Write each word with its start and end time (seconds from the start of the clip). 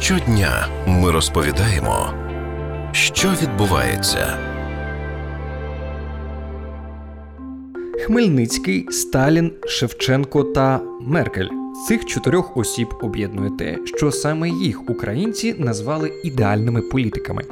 Щодня 0.00 0.68
ми 0.86 1.10
розповідаємо, 1.10 2.14
що 2.92 3.28
відбувається. 3.42 4.38
Хмельницький, 8.06 8.86
Сталін, 8.90 9.52
Шевченко 9.66 10.42
та 10.44 10.80
Меркель. 11.00 11.48
Цих 11.84 12.04
чотирьох 12.04 12.56
осіб 12.56 12.88
об'єднує 13.02 13.50
те, 13.50 13.78
що 13.84 14.12
саме 14.12 14.50
їх 14.50 14.90
українці 14.90 15.54
назвали 15.58 16.12
ідеальними 16.24 16.82
політиками. 16.82 17.42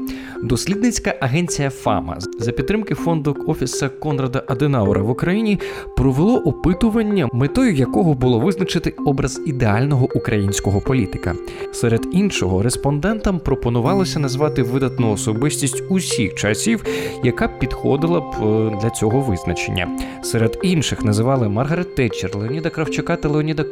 Дослідницька 0.42 1.14
агенція 1.20 1.70
ФАМА 1.70 2.18
за 2.38 2.52
підтримки 2.52 2.94
фонду 2.94 3.36
офіса 3.46 3.88
Конрада 3.88 4.42
Аденаура 4.46 5.02
в 5.02 5.10
Україні 5.10 5.60
провело 5.96 6.38
опитування, 6.38 7.28
метою 7.32 7.74
якого 7.74 8.14
було 8.14 8.40
визначити 8.40 8.94
образ 9.06 9.40
ідеального 9.46 10.08
українського 10.14 10.80
політика. 10.80 11.34
Серед 11.72 12.06
іншого, 12.12 12.62
респондентам 12.62 13.38
пропонувалося 13.38 14.18
назвати 14.18 14.62
видатну 14.62 15.12
особистість 15.12 15.82
усіх 15.88 16.34
часів, 16.34 16.84
яка 17.24 17.48
підходила 17.48 18.20
б 18.20 18.24
е, 18.24 18.78
для 18.82 18.90
цього 18.90 19.20
визначення. 19.20 19.98
Серед 20.22 20.58
інших 20.62 21.04
називали 21.04 21.48
Маргарет 21.48 21.94
Тетчер, 21.94 22.36
Леоніда 22.36 22.70
Кравчука 22.70 23.16
та 23.16 23.28
Леоніда 23.28 23.64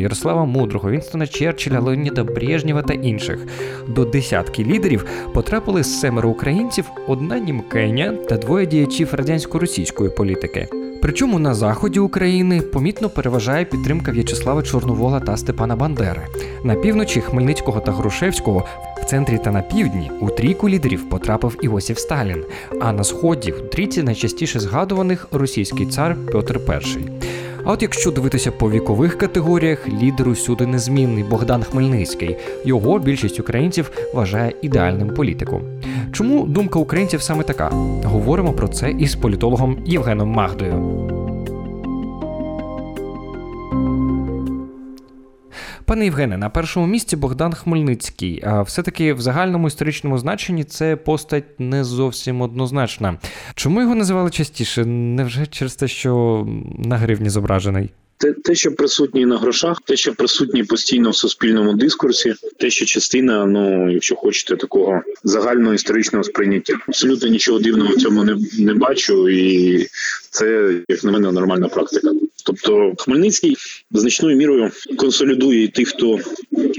Ярослава 0.00 0.44
Мудрого, 0.44 0.90
Вінстона 0.90 1.26
Черчилля, 1.26 1.80
Леоніда 1.80 2.24
Брежнєва 2.24 2.82
та 2.82 2.94
інших. 2.94 3.46
До 3.88 4.04
десятки 4.04 4.64
лідерів 4.64 5.06
потрапили 5.34 5.84
семеро 5.84 6.28
українців, 6.28 6.84
одна 7.08 7.38
німкеня 7.38 8.12
та 8.28 8.36
двоє 8.36 8.66
діячів 8.66 9.14
радянсько-російської 9.14 10.10
політики. 10.10 10.68
Причому 11.02 11.38
на 11.38 11.54
заході 11.54 11.98
України 11.98 12.60
помітно 12.60 13.08
переважає 13.08 13.64
підтримка 13.64 14.12
В'ячеслава 14.12 14.62
Чорновола 14.62 15.20
та 15.20 15.36
Степана 15.36 15.76
Бандери. 15.76 16.26
На 16.64 16.74
півночі 16.74 17.20
Хмельницького 17.20 17.80
та 17.80 17.92
Грушевського, 17.92 18.66
в 19.02 19.04
центрі 19.04 19.38
та 19.38 19.50
на 19.50 19.62
півдні 19.62 20.10
у 20.20 20.28
трійку 20.30 20.68
лідерів 20.68 21.08
потрапив 21.08 21.58
Іосиф 21.62 21.98
Сталін. 21.98 22.44
А 22.80 22.92
на 22.92 23.04
сході 23.04 23.52
в 23.52 23.70
трійці 23.70 24.02
найчастіше 24.02 24.60
згадуваних 24.60 25.28
російський 25.32 25.86
цар 25.86 26.16
Петр 26.32 26.60
І. 26.96 27.19
А 27.64 27.72
от 27.72 27.82
якщо 27.82 28.10
дивитися 28.10 28.52
по 28.52 28.70
вікових 28.70 29.18
категоріях, 29.18 29.88
лідер 29.88 30.28
усюди 30.28 30.66
незмінний 30.66 31.24
Богдан 31.24 31.62
Хмельницький. 31.62 32.36
Його 32.64 32.98
більшість 32.98 33.40
українців 33.40 33.90
вважає 34.14 34.52
ідеальним 34.62 35.08
політиком. 35.08 35.62
Чому 36.12 36.46
думка 36.46 36.78
українців 36.78 37.22
саме 37.22 37.44
така? 37.44 37.68
Говоримо 38.04 38.52
про 38.52 38.68
це 38.68 38.90
із 38.90 39.14
політологом 39.14 39.78
Євгеном 39.86 40.28
Магдою. 40.28 41.19
Пане 45.90 46.04
Євгене, 46.04 46.36
на 46.36 46.50
першому 46.50 46.86
місці 46.86 47.16
Богдан 47.16 47.52
Хмельницький. 47.52 48.42
А 48.44 48.62
все-таки 48.62 49.12
в 49.12 49.20
загальному 49.20 49.66
історичному 49.66 50.18
значенні 50.18 50.64
це 50.64 50.96
постать 50.96 51.44
не 51.58 51.84
зовсім 51.84 52.40
однозначна. 52.40 53.18
Чому 53.54 53.80
його 53.80 53.94
називали 53.94 54.30
частіше? 54.30 54.84
Невже 54.84 55.46
через 55.46 55.74
те, 55.74 55.88
що 55.88 56.46
на 56.78 56.96
гривні 56.96 57.30
зображений? 57.30 57.90
Те, 58.16 58.32
те, 58.32 58.54
що 58.54 58.72
присутній 58.72 59.26
на 59.26 59.38
грошах, 59.38 59.80
те, 59.84 59.96
що 59.96 60.14
присутній 60.14 60.64
постійно 60.64 61.10
в 61.10 61.16
суспільному 61.16 61.74
дискурсі, 61.74 62.34
те, 62.58 62.70
що 62.70 62.84
частина, 62.84 63.46
ну 63.46 63.90
якщо 63.90 64.16
хочете, 64.16 64.56
такого 64.56 65.00
загального 65.24 65.74
історичного 65.74 66.24
сприйняття, 66.24 66.74
абсолютно 66.88 67.28
нічого 67.28 67.58
дивного 67.58 67.94
в 67.94 67.96
цьому 67.96 68.24
не 68.24 68.36
не 68.58 68.74
бачу, 68.74 69.28
і 69.28 69.86
це 70.30 70.74
як 70.88 71.04
на 71.04 71.12
мене 71.12 71.32
нормальна 71.32 71.68
практика. 71.68 72.10
Тобто 72.42 72.94
Хмельницький 72.98 73.56
значною 73.90 74.36
мірою 74.36 74.70
консолідує 74.96 75.64
і 75.64 75.68
тих, 75.68 75.88
хто 75.88 76.18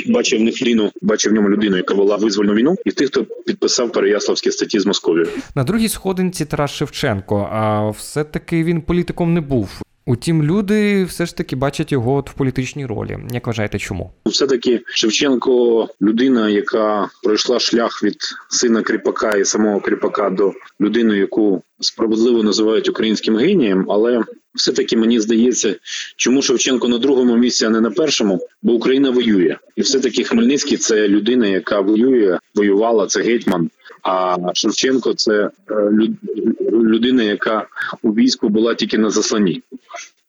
бачив 0.07 0.39
в 0.39 0.43
них 0.43 0.61
ліну, 0.61 0.91
бачив 1.01 1.31
в 1.31 1.35
ньому 1.35 1.49
людину, 1.49 1.77
яка 1.77 1.93
вела 1.93 2.15
визвольну 2.15 2.53
війну, 2.53 2.75
і 2.85 2.91
тих, 2.91 3.07
хто 3.07 3.25
підписав 3.45 3.91
Переяславські 3.91 4.51
статті 4.51 4.79
з 4.79 4.85
Московією. 4.85 5.29
На 5.55 5.63
другій 5.63 5.89
сходинці 5.89 6.45
Тарас 6.45 6.71
Шевченко. 6.71 7.49
А 7.51 7.89
все 7.89 8.23
таки 8.23 8.63
він 8.63 8.81
політиком 8.81 9.33
не 9.33 9.41
був. 9.41 9.81
Утім, 10.05 10.43
люди 10.43 11.03
все 11.03 11.25
ж 11.25 11.37
таки 11.37 11.55
бачать 11.55 11.91
його 11.91 12.15
от 12.15 12.29
в 12.29 12.33
політичній 12.33 12.85
ролі. 12.85 13.17
Як 13.31 13.47
вважаєте, 13.47 13.79
чому 13.79 14.11
все 14.25 14.47
таки 14.47 14.81
Шевченко 14.85 15.87
людина, 16.01 16.49
яка 16.49 17.09
пройшла 17.23 17.59
шлях 17.59 18.03
від 18.03 18.17
сина 18.49 18.81
кріпака 18.81 19.31
і 19.31 19.45
самого 19.45 19.79
кріпака 19.79 20.29
до 20.29 20.53
людини, 20.81 21.17
яку 21.17 21.63
справедливо 21.79 22.43
називають 22.43 22.89
українським 22.89 23.37
генієм, 23.37 23.85
але 23.89 24.21
все 24.55 24.71
таки 24.71 24.97
мені 24.97 25.19
здається, 25.19 25.75
чому 26.15 26.41
Шевченко 26.41 26.87
на 26.87 26.97
другому 26.97 27.37
місці, 27.37 27.65
а 27.65 27.69
не 27.69 27.81
на 27.81 27.91
першому, 27.91 28.47
бо 28.61 28.73
Україна 28.73 29.09
воює, 29.09 29.57
і 29.75 29.81
все 29.81 29.99
таки 29.99 30.23
Хмельницький 30.23 30.77
це 30.77 31.07
людина, 31.07 31.47
яка 31.47 31.79
воює, 31.79 32.39
воювала 32.55 33.07
це 33.07 33.21
гетьман. 33.21 33.69
А 34.03 34.37
Шевченко 34.53 35.13
це 35.13 35.49
е, 35.71 35.91
людина, 36.71 37.23
яка 37.23 37.67
у 38.01 38.11
війську 38.13 38.49
була 38.49 38.75
тільки 38.75 38.97
на 38.97 39.09
засланні. 39.09 39.63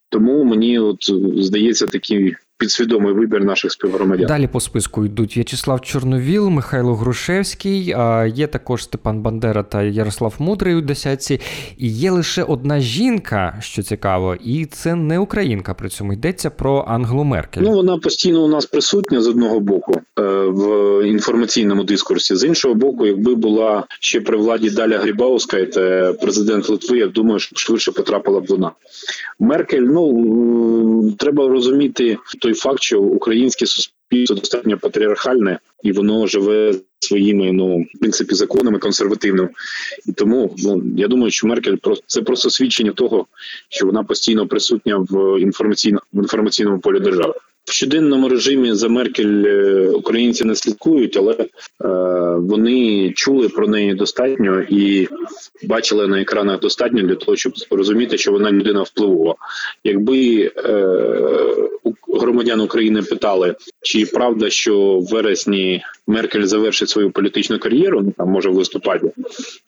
Тому 0.08 0.44
мені 0.44 0.78
от 0.78 1.10
здається 1.36 1.86
такий 1.86 2.36
підсвідомий 2.62 3.12
вибір 3.12 3.44
наших 3.44 3.72
співгромадян. 3.72 4.26
Далі 4.26 4.46
по 4.46 4.60
списку 4.60 5.04
йдуть 5.04 5.36
В'ячеслав 5.36 5.80
Чорновіл, 5.80 6.48
Михайло 6.48 6.94
Грушевський. 6.94 7.94
Є 8.34 8.46
також 8.46 8.84
Степан 8.84 9.22
Бандера 9.22 9.62
та 9.62 9.82
Ярослав 9.82 10.34
Мудрий 10.38 10.74
у 10.74 10.80
десятці. 10.80 11.40
І 11.78 11.88
є 11.88 12.10
лише 12.10 12.42
одна 12.42 12.80
жінка, 12.80 13.58
що 13.60 13.82
цікаво, 13.82 14.36
і 14.44 14.66
це 14.66 14.94
не 14.94 15.18
українка. 15.18 15.74
При 15.74 15.88
цьому 15.88 16.12
йдеться 16.12 16.50
про 16.50 16.84
Ангелу 16.88 17.24
Меркель. 17.24 17.62
Ну 17.62 17.72
вона 17.72 17.98
постійно 17.98 18.44
у 18.44 18.48
нас 18.48 18.66
присутня 18.66 19.20
з 19.20 19.28
одного 19.28 19.60
боку 19.60 20.00
е, 20.18 20.22
в 20.46 21.02
інформаційному 21.06 21.84
дискурсі. 21.84 22.36
З 22.36 22.44
іншого 22.44 22.74
боку, 22.74 23.06
якби 23.06 23.34
була 23.34 23.84
ще 24.00 24.20
при 24.20 24.36
владі 24.36 24.70
Даля 24.70 24.98
Грібауска, 24.98 25.66
це 25.66 26.14
президент 26.22 26.68
Литви, 26.68 26.98
я 26.98 27.06
думаю, 27.06 27.38
що 27.38 27.56
швидше 27.56 27.92
потрапила 27.92 28.40
б 28.40 28.46
вона. 28.48 28.70
Меркель. 29.40 29.82
Ну 29.82 31.12
треба 31.18 31.48
розуміти 31.48 32.18
той 32.40 32.51
той 32.52 32.60
факт, 32.60 32.82
що 32.82 33.00
українське 33.00 33.66
суспільство 33.66 34.36
достатньо 34.36 34.78
патріархальне 34.78 35.58
і 35.82 35.92
воно 35.92 36.26
живе 36.26 36.74
своїми 37.00 37.52
ну 37.52 37.86
в 37.94 37.98
принципі 37.98 38.34
законами 38.34 38.78
консервативним. 38.78 39.48
І 40.06 40.12
тому 40.12 40.54
ну 40.58 40.82
я 40.96 41.08
думаю, 41.08 41.30
що 41.30 41.46
Меркель 41.46 41.76
просто 41.76 42.04
це 42.06 42.22
просто 42.22 42.50
свідчення 42.50 42.92
того, 42.92 43.26
що 43.68 43.86
вона 43.86 44.02
постійно 44.04 44.46
присутня 44.46 44.96
в 44.96 45.40
інформаційно 45.40 46.00
в 46.12 46.18
інформаційному 46.18 46.78
полі 46.78 47.00
держави. 47.00 47.34
В 47.64 47.72
щоденному 47.72 48.28
режимі 48.28 48.74
за 48.74 48.88
Меркель 48.88 49.44
е, 49.46 49.88
українці 49.88 50.44
не 50.44 50.54
слідкують, 50.54 51.16
але 51.16 51.32
е, 51.32 51.48
вони 52.36 53.12
чули 53.16 53.48
про 53.48 53.68
неї 53.68 53.94
достатньо 53.94 54.62
і 54.68 55.08
бачили 55.62 56.08
на 56.08 56.20
екранах 56.20 56.60
достатньо 56.60 57.02
для 57.02 57.14
того, 57.14 57.36
щоб 57.36 57.52
розуміти, 57.70 58.18
що 58.18 58.32
вона 58.32 58.52
людина 58.52 58.82
впливова. 58.82 59.34
Якби 59.84 60.50
е, 60.56 60.72
громадян 62.12 62.60
України 62.60 63.02
питали, 63.02 63.54
чи 63.82 64.06
правда, 64.06 64.50
що 64.50 64.98
в 64.98 65.06
вересні 65.06 65.82
Меркель 66.06 66.44
завершить 66.44 66.88
свою 66.88 67.10
політичну 67.10 67.58
кар'єру, 67.58 68.00
ну 68.02 68.12
там 68.18 68.28
може 68.28 68.48
в 68.48 68.54
листопаді, 68.54 69.06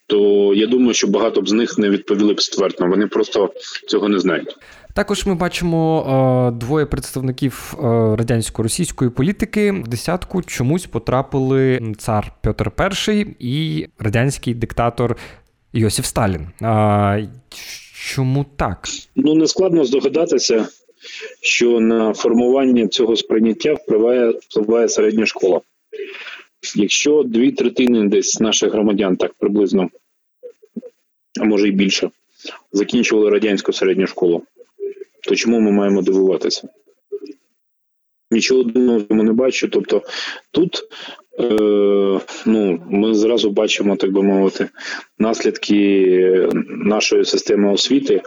то 0.07 0.53
я 0.55 0.67
думаю, 0.67 0.95
що 0.95 1.07
багато 1.07 1.41
б 1.41 1.49
з 1.49 1.53
них 1.53 1.79
не 1.79 1.91
відповіли 1.91 2.35
б 2.35 2.43
ствердно. 2.43 2.89
Вони 2.89 3.07
просто 3.07 3.51
цього 3.89 4.09
не 4.09 4.19
знають. 4.19 4.57
Також 4.95 5.27
ми 5.27 5.35
бачимо 5.35 6.51
е, 6.53 6.59
двоє 6.59 6.87
представників 6.87 7.75
е, 7.75 7.87
радянсько-російської 8.17 9.11
політики 9.11 9.73
в 9.73 9.89
десятку 9.89 10.43
чомусь 10.43 10.87
потрапили 10.87 11.95
цар 11.99 12.33
Петр 12.43 12.73
І 13.09 13.27
і 13.39 13.87
радянський 13.99 14.55
диктатор 14.55 15.17
Йосиф 15.73 16.07
Сталін. 16.07 16.47
Чому 17.95 18.47
так? 18.57 18.89
Ну 19.17 19.35
не 19.35 19.47
складно 19.47 19.85
здогадатися, 19.85 20.67
що 21.41 21.81
на 21.81 22.15
формування 22.15 22.89
цього 22.89 23.17
сприйняття 23.17 23.75
впливає 23.75 24.31
впливає 24.31 24.89
середня 24.89 25.27
школа. 25.27 25.61
Якщо 26.75 27.23
дві 27.23 27.53
третини 27.53 28.09
десь 28.09 28.41
наших 28.41 28.73
громадян 28.73 29.17
так 29.17 29.35
приблизно, 29.35 29.91
а 31.41 31.45
може 31.45 31.69
й 31.69 31.73
більше, 31.73 32.11
закінчували 32.73 33.31
радянську 33.31 33.73
середню 33.73 34.07
школу, 34.07 34.43
то 35.23 35.37
чому 35.37 35.61
ми 35.61 35.73
маємо 35.73 36.03
дивуватися? 36.03 36.69
Нічого 38.31 38.63
дивного 38.63 39.23
не 39.23 39.33
бачу. 39.33 39.69
Тобто 39.69 40.03
тут 40.51 40.83
е, 41.41 41.45
ну, 42.47 42.83
ми 42.91 43.15
зразу 43.15 43.51
бачимо, 43.51 43.97
так 43.97 44.13
би 44.13 44.23
мовити, 44.23 44.69
наслідки 45.19 46.49
нашої 46.69 47.25
системи 47.25 47.73
освіти 47.73 48.23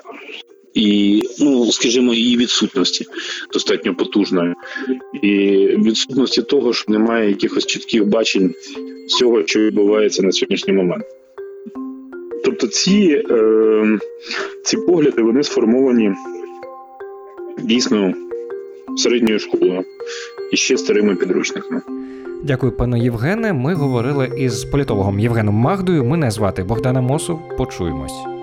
і, 0.78 1.24
ну 1.40 1.72
скажімо, 1.72 2.14
її 2.14 2.38
відсутності 2.38 3.06
достатньо 3.54 3.96
потужної, 3.96 4.54
і 5.22 5.30
відсутності 5.68 6.42
того, 6.42 6.74
що 6.74 6.92
немає 6.92 7.30
якихось 7.30 7.66
чітких 7.66 8.08
бачень 8.08 8.54
всього, 9.08 9.44
що 9.46 9.60
відбувається 9.60 10.24
на 10.24 10.32
сьогоднішній 10.32 10.74
момент. 10.74 11.04
Тобто 12.46 12.68
ці, 12.68 13.24
е, 13.30 14.00
ці 14.64 14.78
погляди 14.78 15.22
вони 15.22 15.44
сформовані 15.44 16.12
дійсно 17.64 18.14
середньою 18.98 19.40
школою 19.40 19.84
і 20.52 20.58
ще 20.58 20.78
старими 20.78 21.16
підручниками. 21.16 21.82
Дякую, 22.44 22.72
пане 22.72 23.00
Євгене. 23.00 23.54
Ми 23.54 23.74
говорили 23.74 24.32
із 24.38 24.64
політологом 24.64 25.20
Євгеном 25.20 25.56
Магдою. 25.56 26.06
Мене 26.06 26.32
звати 26.32 26.64
Богдана 26.64 27.02
Мосов. 27.02 27.40
Почуємось. 27.58 28.37